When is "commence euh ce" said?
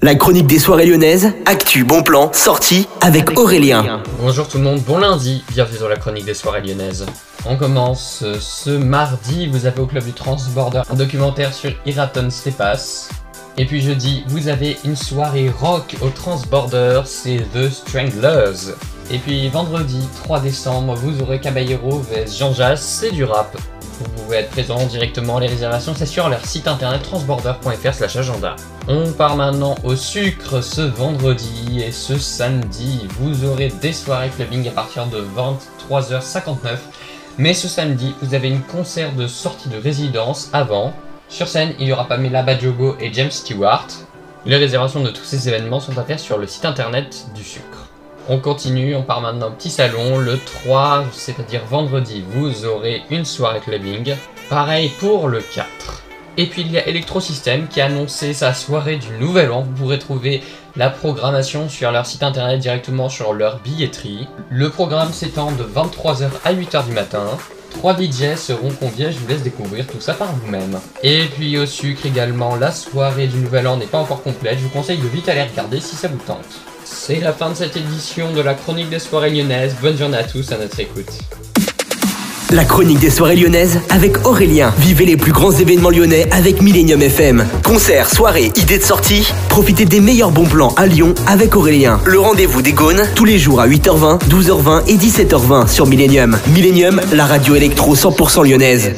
7.56-8.70